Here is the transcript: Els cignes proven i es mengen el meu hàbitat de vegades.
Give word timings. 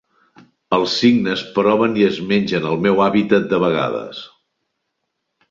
Els 0.77 0.95
cignes 1.01 1.43
proven 1.57 1.93
i 2.01 2.07
es 2.07 2.17
mengen 2.31 2.65
el 2.71 2.81
meu 2.87 3.03
hàbitat 3.09 3.47
de 3.53 3.61
vegades. 3.67 4.25